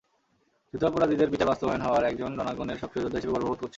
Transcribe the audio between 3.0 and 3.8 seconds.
যোদ্ধা হিসেবে গর্ববোধ করছি।